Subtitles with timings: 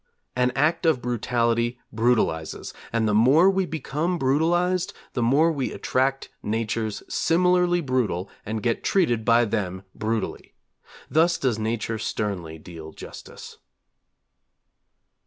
[0.35, 6.29] An act of brutality brutalizes, and the more we become brutalized the more we attract
[6.41, 10.55] natures similarly brutal and get treated by them brutally.
[11.07, 13.59] Thus does Nature sternly deal justice.